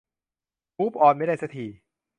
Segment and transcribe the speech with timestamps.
[0.77, 1.65] มูฟออนไม่ได้สักที